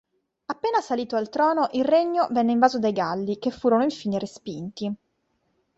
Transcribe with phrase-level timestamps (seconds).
[0.47, 4.91] Appena salito al trono, il regno venne invaso dai galli, che furono infine respinti.